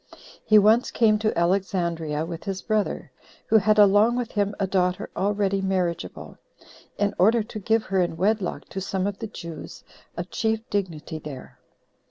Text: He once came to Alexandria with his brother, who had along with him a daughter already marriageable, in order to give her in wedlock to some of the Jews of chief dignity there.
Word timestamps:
He 0.43 0.57
once 0.57 0.89
came 0.89 1.19
to 1.19 1.37
Alexandria 1.37 2.25
with 2.25 2.45
his 2.45 2.63
brother, 2.63 3.11
who 3.45 3.57
had 3.59 3.77
along 3.77 4.15
with 4.17 4.31
him 4.31 4.55
a 4.59 4.65
daughter 4.65 5.11
already 5.15 5.61
marriageable, 5.61 6.39
in 6.97 7.13
order 7.19 7.43
to 7.43 7.59
give 7.59 7.83
her 7.83 8.01
in 8.01 8.17
wedlock 8.17 8.65
to 8.69 8.81
some 8.81 9.05
of 9.05 9.19
the 9.19 9.27
Jews 9.27 9.83
of 10.17 10.31
chief 10.31 10.67
dignity 10.71 11.19
there. 11.19 11.59